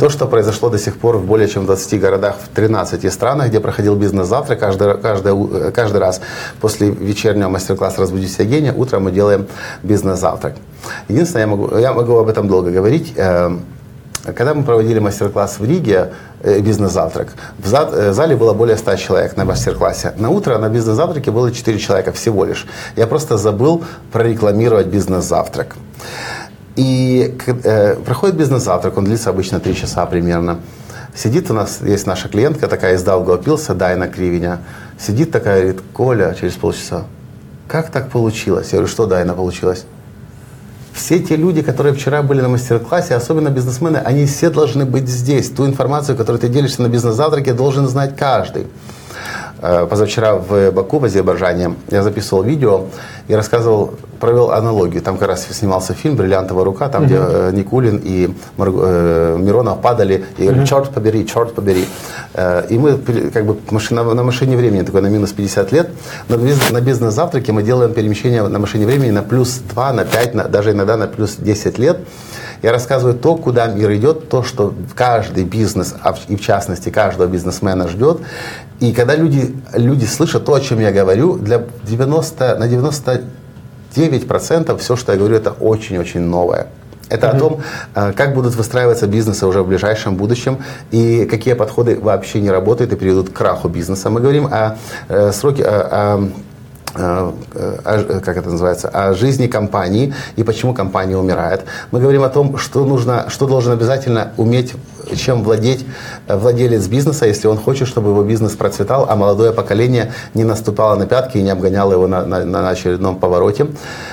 [0.00, 3.60] То, что произошло до сих пор в более чем 20 городах, в 13 странах, где
[3.60, 6.20] проходил бизнес-завтрак, каждый, каждый, каждый раз
[6.60, 9.46] после вечернего мастер-класса «Разбудить гения» утром мы делаем
[9.82, 10.54] бизнес-завтрак.
[11.08, 13.56] Единственное, я могу, я могу об этом долго говорить, э,
[14.32, 19.36] когда мы проводили мастер-класс в Риге, э, бизнес-завтрак, в э, зале было более 100 человек
[19.36, 20.12] на мастер-классе.
[20.16, 22.66] На утро на бизнес-завтраке было 4 человека всего лишь.
[22.96, 25.76] Я просто забыл прорекламировать бизнес-завтрак.
[26.76, 30.58] И э, проходит бизнес-завтрак, он длится обычно 3 часа примерно.
[31.14, 34.60] Сидит у нас, есть наша клиентка такая из Даугавпилса, Дайна Кривиня.
[34.98, 37.04] Сидит такая, говорит, Коля, через полчаса,
[37.68, 38.68] как так получилось?
[38.72, 39.84] Я говорю, что Дайна получилось?
[40.92, 45.50] Все те люди, которые вчера были на мастер-классе, особенно бизнесмены, они все должны быть здесь.
[45.50, 48.66] Ту информацию, которую ты делишься на бизнес-завтраке, должен знать каждый.
[49.66, 52.84] Э, позавчера в Баку, в Азербайджане, я записывал видео
[53.28, 55.00] и рассказывал, провел аналогию.
[55.00, 57.06] Там как раз снимался фильм «Бриллиантовая рука», там, uh-huh.
[57.06, 60.66] где э, Никулин и э, Миронов падали, и uh-huh.
[60.66, 61.86] черт побери, черт побери.
[62.68, 62.98] И мы
[63.32, 63.56] как бы
[63.90, 65.88] на машине времени, такой на минус 50 лет,
[66.28, 70.72] на бизнес-завтраке мы делаем перемещение на машине времени на плюс 2, на 5, на, даже
[70.72, 71.98] иногда на плюс 10 лет.
[72.62, 77.26] Я рассказываю то, куда мир идет, то, что каждый бизнес, а и в частности каждого
[77.28, 78.20] бизнесмена ждет.
[78.80, 82.68] И когда люди, люди слышат то, о чем я говорю, для 90, на
[83.94, 86.68] 99% все, что я говорю, это очень-очень новое.
[87.10, 87.36] Это mm-hmm.
[87.36, 87.60] о том,
[87.94, 90.58] э, как будут выстраиваться бизнесы уже в ближайшем будущем
[90.90, 94.10] и какие подходы вообще не работают и приведут к краху бизнеса.
[94.10, 96.28] Мы говорим о, о сроке, о, о
[96.96, 101.62] Э, э, как это называется, о жизни компании и почему компания умирает.
[101.90, 104.74] Мы говорим о том, что нужно, что должен обязательно уметь,
[105.16, 105.86] чем владеть
[106.26, 110.96] э, владелец бизнеса, если он хочет, чтобы его бизнес процветал, а молодое поколение не наступало
[110.96, 113.66] на пятки и не обгоняло его на, на, на очередном повороте.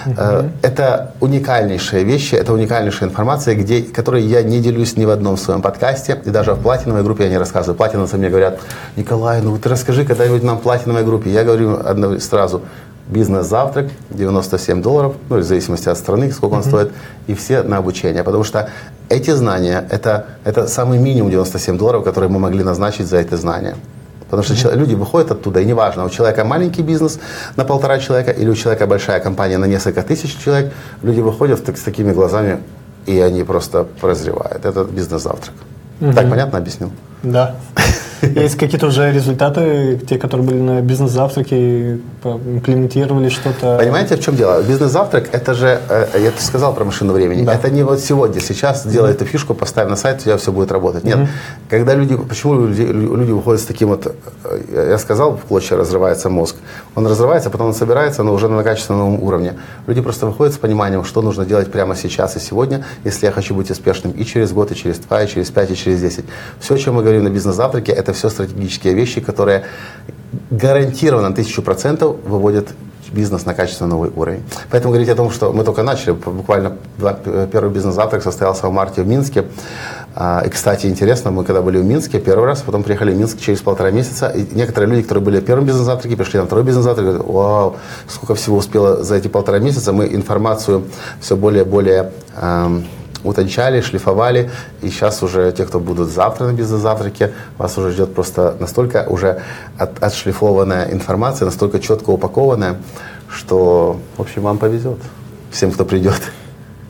[0.05, 0.49] Uh-huh.
[0.61, 5.61] Это уникальнейшие вещи, это уникальнейшая информация, где, которой я не делюсь ни в одном своем
[5.61, 7.77] подкасте, и даже в платиновой группе я не рассказываю.
[7.77, 8.59] Платиновцы мне говорят,
[8.95, 11.29] Николай, ну ты расскажи когда-нибудь нам в платиновой группе.
[11.29, 12.61] Я говорю сразу,
[13.07, 16.67] бизнес-завтрак, 97 долларов, ну, в зависимости от страны, сколько он mm-hmm.
[16.67, 16.91] стоит,
[17.27, 18.23] и все на обучение.
[18.23, 18.69] Потому что
[19.09, 23.75] эти знания, это, это самый минимум 97 долларов, которые мы могли назначить за эти знания.
[24.29, 24.77] Потому что mm-hmm.
[24.77, 27.19] люди выходят оттуда, и неважно, у человека маленький бизнес
[27.57, 30.71] на полтора человека или у человека большая компания на несколько тысяч человек,
[31.03, 32.59] люди выходят так, с такими глазами,
[33.05, 34.65] и они просто прозревают.
[34.65, 35.55] Это бизнес-завтрак.
[35.99, 36.13] Mm-hmm.
[36.13, 36.91] Так понятно объяснил?
[37.23, 37.55] Да.
[38.21, 43.77] Есть какие-то уже результаты, те, которые были на бизнес-завтраке, имплементировали что-то?
[43.77, 44.61] Понимаете, в чем дело?
[44.61, 47.53] Бизнес-завтрак, это же, э, я сказал про машину времени, да.
[47.53, 49.07] это не вот сегодня, сейчас mm-hmm.
[49.07, 51.03] эту фишку, поставь на сайт, у тебя все будет работать.
[51.03, 51.27] Нет, mm-hmm.
[51.69, 56.29] когда люди, почему люди, люди выходят с таким вот, э, я сказал, в клочья разрывается
[56.29, 56.55] мозг,
[56.95, 59.55] он разрывается, потом он собирается, но уже на качественном уровне.
[59.87, 63.55] Люди просто выходят с пониманием, что нужно делать прямо сейчас и сегодня, если я хочу
[63.55, 66.25] быть успешным и через год, и через два, и через пять, и через десять.
[66.59, 69.65] Все, о чем мы говорим на бизнес-завтраке, это все стратегические вещи, которые
[70.49, 72.69] гарантированно на тысячу процентов выводят
[73.11, 74.43] бизнес на качественно новый уровень.
[74.69, 76.77] Поэтому говорить о том, что мы только начали, буквально
[77.51, 79.45] первый бизнес-завтрак состоялся в марте в Минске.
[80.15, 83.39] А, и, кстати, интересно, мы когда были в Минске первый раз, потом приехали в Минск
[83.39, 87.05] через полтора месяца, и некоторые люди, которые были в первом бизнес-завтраке, пришли на второй бизнес-завтрак,
[87.05, 87.75] говорят, вау,
[88.07, 90.83] сколько всего успело за эти полтора месяца, мы информацию
[91.19, 92.85] все более и более эм,
[93.23, 94.49] утончали, шлифовали,
[94.81, 99.41] и сейчас уже те, кто будут завтра на бизнес-завтраке, вас уже ждет просто настолько уже
[99.77, 102.77] от, отшлифованная информация, настолько четко упакованная,
[103.29, 104.99] что, в общем, вам повезет
[105.51, 106.21] всем, кто придет.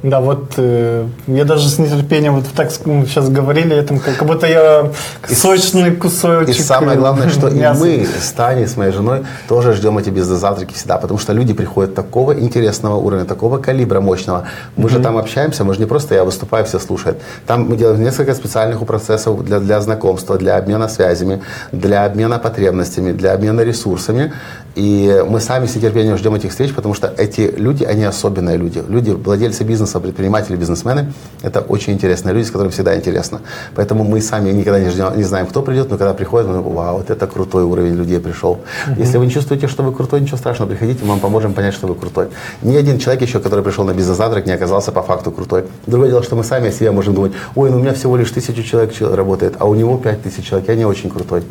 [0.04, 4.28] Да, вот э, я даже с нетерпением вот так ну, сейчас говорили этом, как, как
[4.28, 4.92] будто я
[5.30, 6.50] и, сочный кусочек.
[6.50, 10.74] И самое главное, что и мы с Таней, с моей женой, тоже ждем эти бизнес-завтраки
[10.74, 14.46] всегда, потому что люди приходят такого интересного уровня, такого калибра мощного.
[14.76, 14.92] Мы mm-hmm.
[14.92, 17.22] же там общаемся, мы же не просто я выступаю, все слушают.
[17.46, 23.12] Там мы делаем несколько специальных процессов для, для знакомства, для обмена связями, для обмена потребностями,
[23.12, 24.34] для обмена ресурсами.
[24.76, 28.82] И мы сами с нетерпением ждем этих встреч, потому что эти люди, они особенные люди.
[28.88, 33.42] Люди, владельцы бизнеса, предприниматели, бизнесмены, это очень интересные люди, с которыми всегда интересно.
[33.76, 36.98] Поэтому мы сами никогда не, ждем, не знаем, кто придет, но когда приходит, мы вау,
[36.98, 38.60] вот это крутой уровень людей пришел.
[38.88, 39.00] Uh-huh.
[39.00, 41.88] Если вы не чувствуете, что вы крутой, ничего страшного, приходите, мы вам поможем понять, что
[41.88, 42.28] вы крутой.
[42.62, 45.66] Ни один человек еще, который пришел на бизнес-завтрак, не оказался по факту крутой.
[45.88, 48.32] Другое дело, что мы сами о себе можем думать, ой, ну у меня всего лишь
[48.32, 51.44] тысячу человек работает, а у него пять тысяч человек, я не очень крутой.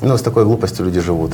[0.00, 1.32] Ну, с такой глупостью люди живут.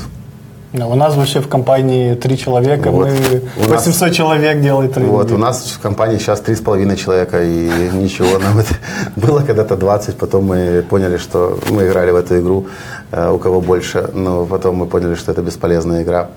[0.72, 3.08] У нас вообще в компании три человека, вот.
[3.08, 5.12] мы 800 нас, человек делает тренинги.
[5.12, 8.74] Вот, у нас в компании сейчас три с половиной человека, и ничего, нам это
[9.16, 12.66] было когда-то 20, потом мы поняли, что мы играли в эту игру,
[13.10, 16.28] э, у кого больше, но потом мы поняли, что это бесполезная игра.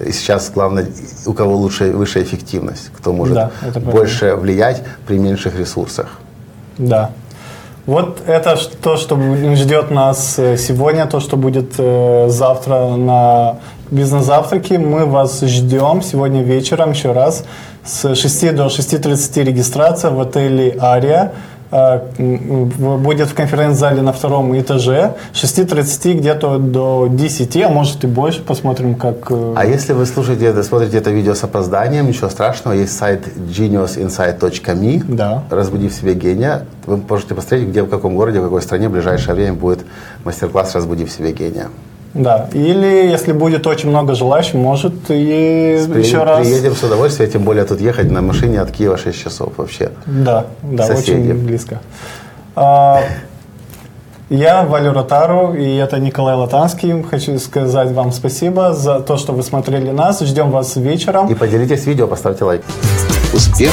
[0.00, 0.86] И сейчас главное,
[1.26, 6.18] у кого лучше, высшая эффективность, кто может да, больше влиять при меньших ресурсах.
[6.78, 7.10] Да,
[7.84, 9.18] вот это то, что
[9.54, 13.56] ждет нас э, сегодня, то, что будет э, завтра на
[13.92, 14.74] бизнес-завтраки.
[14.74, 17.44] Мы вас ждем сегодня вечером еще раз
[17.84, 21.32] с 6 до 6.30 регистрация в отеле «Ария».
[21.74, 25.14] А, будет в конференц-зале на втором этаже.
[25.32, 28.42] 6.30 где-то до 10, а может и больше.
[28.42, 29.30] Посмотрим, как...
[29.30, 32.74] Э, а если вы слушаете смотрите это видео с опозданием, ничего страшного.
[32.74, 35.04] Есть сайт geniusinsight.me.
[35.08, 35.44] Да.
[35.48, 36.66] Разбуди в себе гения.
[36.84, 39.80] Вы можете посмотреть, где, в каком городе, в какой стране в ближайшее время будет
[40.24, 41.68] мастер-класс «Разбуди в себе гения».
[42.14, 46.46] Да, или если будет очень много желающих, может и Приедем, еще раз.
[46.46, 49.92] Приедем с удовольствием, тем более тут ехать на машине от Киева 6 часов вообще.
[50.06, 51.30] Да, да, Соседи.
[51.30, 51.80] очень близко.
[52.54, 53.00] А,
[54.28, 57.02] я Валю Ротару, и это Николай Латанский.
[57.02, 60.20] Хочу сказать вам спасибо за то, что вы смотрели нас.
[60.20, 61.28] Ждем вас вечером.
[61.28, 62.62] И поделитесь видео, поставьте лайк.
[63.32, 63.72] Успех